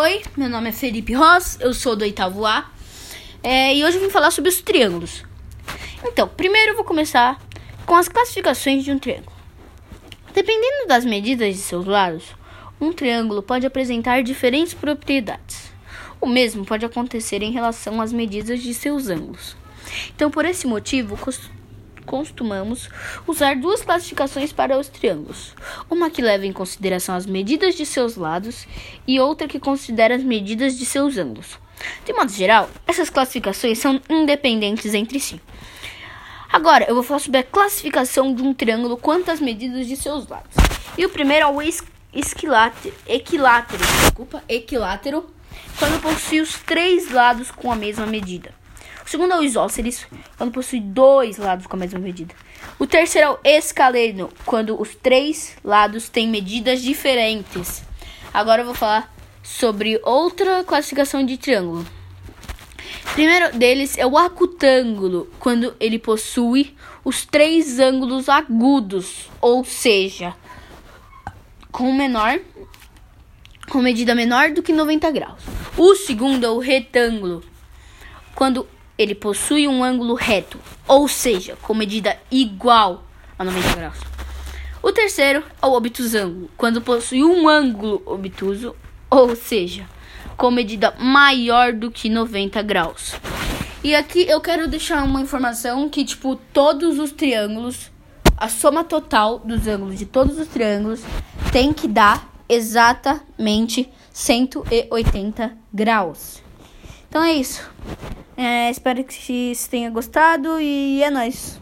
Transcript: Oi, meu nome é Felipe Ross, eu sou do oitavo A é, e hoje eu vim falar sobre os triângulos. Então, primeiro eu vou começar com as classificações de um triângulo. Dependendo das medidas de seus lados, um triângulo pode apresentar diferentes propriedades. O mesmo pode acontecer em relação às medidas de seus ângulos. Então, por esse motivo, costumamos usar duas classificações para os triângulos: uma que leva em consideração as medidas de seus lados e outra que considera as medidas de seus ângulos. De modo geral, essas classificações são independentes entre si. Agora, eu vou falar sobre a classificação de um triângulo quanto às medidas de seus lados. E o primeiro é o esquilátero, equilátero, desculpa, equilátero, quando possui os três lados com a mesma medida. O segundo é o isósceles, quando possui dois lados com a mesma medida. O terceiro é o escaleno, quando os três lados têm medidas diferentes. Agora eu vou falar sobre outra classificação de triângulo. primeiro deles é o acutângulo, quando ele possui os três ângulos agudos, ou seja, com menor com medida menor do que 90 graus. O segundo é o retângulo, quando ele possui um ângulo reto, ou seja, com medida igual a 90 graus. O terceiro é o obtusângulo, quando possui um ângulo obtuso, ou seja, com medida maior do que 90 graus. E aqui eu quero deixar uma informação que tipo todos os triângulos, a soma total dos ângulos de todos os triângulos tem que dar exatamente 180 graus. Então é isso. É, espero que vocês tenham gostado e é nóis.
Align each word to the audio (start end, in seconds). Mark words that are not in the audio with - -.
Oi, 0.00 0.22
meu 0.36 0.48
nome 0.48 0.68
é 0.68 0.72
Felipe 0.72 1.12
Ross, 1.12 1.58
eu 1.58 1.74
sou 1.74 1.96
do 1.96 2.02
oitavo 2.02 2.46
A 2.46 2.70
é, 3.42 3.74
e 3.74 3.84
hoje 3.84 3.96
eu 3.96 4.00
vim 4.00 4.10
falar 4.10 4.30
sobre 4.30 4.48
os 4.48 4.62
triângulos. 4.62 5.24
Então, 6.04 6.28
primeiro 6.28 6.70
eu 6.70 6.76
vou 6.76 6.84
começar 6.84 7.36
com 7.84 7.96
as 7.96 8.06
classificações 8.06 8.84
de 8.84 8.92
um 8.92 8.98
triângulo. 9.00 9.36
Dependendo 10.32 10.86
das 10.86 11.04
medidas 11.04 11.56
de 11.56 11.60
seus 11.60 11.84
lados, 11.84 12.26
um 12.80 12.92
triângulo 12.92 13.42
pode 13.42 13.66
apresentar 13.66 14.22
diferentes 14.22 14.72
propriedades. 14.72 15.72
O 16.20 16.28
mesmo 16.28 16.64
pode 16.64 16.86
acontecer 16.86 17.42
em 17.42 17.50
relação 17.50 18.00
às 18.00 18.12
medidas 18.12 18.62
de 18.62 18.72
seus 18.74 19.08
ângulos. 19.08 19.56
Então, 20.14 20.30
por 20.30 20.44
esse 20.44 20.64
motivo, 20.64 21.16
costumamos 22.08 22.88
usar 23.26 23.54
duas 23.54 23.82
classificações 23.82 24.50
para 24.50 24.78
os 24.78 24.88
triângulos: 24.88 25.54
uma 25.90 26.08
que 26.08 26.22
leva 26.22 26.46
em 26.46 26.52
consideração 26.52 27.14
as 27.14 27.26
medidas 27.26 27.74
de 27.74 27.84
seus 27.84 28.16
lados 28.16 28.66
e 29.06 29.20
outra 29.20 29.46
que 29.46 29.60
considera 29.60 30.16
as 30.16 30.24
medidas 30.24 30.78
de 30.78 30.86
seus 30.86 31.18
ângulos. 31.18 31.58
De 32.04 32.12
modo 32.12 32.32
geral, 32.32 32.68
essas 32.86 33.10
classificações 33.10 33.78
são 33.78 34.00
independentes 34.08 34.94
entre 34.94 35.20
si. 35.20 35.40
Agora, 36.50 36.86
eu 36.88 36.94
vou 36.94 37.04
falar 37.04 37.20
sobre 37.20 37.40
a 37.40 37.44
classificação 37.44 38.34
de 38.34 38.42
um 38.42 38.54
triângulo 38.54 38.96
quanto 38.96 39.30
às 39.30 39.38
medidas 39.38 39.86
de 39.86 39.96
seus 39.96 40.26
lados. 40.26 40.56
E 40.96 41.04
o 41.04 41.10
primeiro 41.10 41.46
é 41.46 41.50
o 41.50 41.62
esquilátero, 42.12 42.94
equilátero, 43.06 43.84
desculpa, 44.00 44.42
equilátero, 44.48 45.28
quando 45.78 46.00
possui 46.00 46.40
os 46.40 46.54
três 46.54 47.12
lados 47.12 47.50
com 47.50 47.70
a 47.70 47.76
mesma 47.76 48.06
medida. 48.06 48.57
O 49.08 49.10
segundo 49.10 49.32
é 49.32 49.38
o 49.38 49.42
isósceles, 49.42 50.06
quando 50.36 50.52
possui 50.52 50.80
dois 50.80 51.38
lados 51.38 51.66
com 51.66 51.76
a 51.76 51.78
mesma 51.78 51.98
medida. 51.98 52.34
O 52.78 52.86
terceiro 52.86 53.26
é 53.26 53.30
o 53.30 53.38
escaleno, 53.58 54.28
quando 54.44 54.78
os 54.78 54.94
três 54.94 55.56
lados 55.64 56.10
têm 56.10 56.28
medidas 56.28 56.82
diferentes. 56.82 57.82
Agora 58.34 58.60
eu 58.60 58.66
vou 58.66 58.74
falar 58.74 59.10
sobre 59.42 59.98
outra 60.04 60.62
classificação 60.62 61.24
de 61.24 61.38
triângulo. 61.38 61.86
primeiro 63.14 63.56
deles 63.56 63.96
é 63.96 64.06
o 64.06 64.18
acutângulo, 64.18 65.32
quando 65.40 65.74
ele 65.80 65.98
possui 65.98 66.76
os 67.02 67.24
três 67.24 67.78
ângulos 67.78 68.28
agudos, 68.28 69.30
ou 69.40 69.64
seja, 69.64 70.34
com 71.72 71.94
menor 71.94 72.38
com 73.70 73.80
medida 73.80 74.14
menor 74.14 74.50
do 74.50 74.62
que 74.62 74.70
90 74.70 75.10
graus. 75.12 75.40
O 75.78 75.94
segundo 75.94 76.44
é 76.44 76.50
o 76.50 76.58
retângulo, 76.58 77.42
quando 78.34 78.68
ele 78.98 79.14
possui 79.14 79.68
um 79.68 79.84
ângulo 79.84 80.14
reto, 80.14 80.58
ou 80.86 81.06
seja, 81.06 81.56
com 81.62 81.72
medida 81.72 82.18
igual 82.30 83.04
a 83.38 83.44
90 83.44 83.76
graus. 83.76 83.98
O 84.82 84.92
terceiro 84.92 85.44
é 85.62 85.66
o 85.66 85.72
obtusângulo, 85.72 86.50
quando 86.56 86.82
possui 86.82 87.22
um 87.22 87.48
ângulo 87.48 88.02
obtuso, 88.04 88.74
ou 89.08 89.36
seja, 89.36 89.86
com 90.36 90.50
medida 90.50 90.94
maior 90.98 91.72
do 91.72 91.90
que 91.90 92.08
90 92.08 92.60
graus. 92.62 93.14
E 93.82 93.94
aqui 93.94 94.28
eu 94.28 94.40
quero 94.40 94.66
deixar 94.66 95.04
uma 95.04 95.20
informação 95.20 95.88
que 95.88 96.04
tipo 96.04 96.36
todos 96.52 96.98
os 96.98 97.12
triângulos, 97.12 97.90
a 98.36 98.48
soma 98.48 98.82
total 98.82 99.38
dos 99.38 99.66
ângulos 99.66 99.98
de 99.98 100.06
todos 100.06 100.38
os 100.38 100.48
triângulos 100.48 101.00
tem 101.52 101.72
que 101.72 101.86
dar 101.86 102.28
exatamente 102.48 103.88
180 104.12 105.56
graus. 105.72 106.42
Então 107.08 107.22
é 107.22 107.32
isso. 107.32 107.68
É, 108.40 108.70
espero 108.70 109.02
que 109.02 109.12
vocês 109.12 109.66
tenham 109.66 109.92
gostado 109.92 110.60
e 110.60 111.02
é 111.02 111.10
nóis. 111.10 111.60